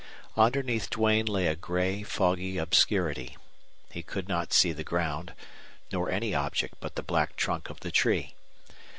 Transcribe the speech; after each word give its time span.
Underneath 0.35 0.89
Duane 0.89 1.27
lay 1.27 1.45
a 1.45 1.55
gray, 1.55 2.01
foggy 2.01 2.57
obscurity. 2.57 3.37
He 3.91 4.01
could 4.01 4.27
not 4.27 4.51
see 4.51 4.71
the 4.71 4.83
ground, 4.83 5.35
nor 5.91 6.09
any 6.09 6.33
object 6.33 6.73
but 6.79 6.95
the 6.95 7.03
black 7.03 7.35
trunk 7.35 7.69
of 7.69 7.81
the 7.81 7.91
tree. 7.91 8.33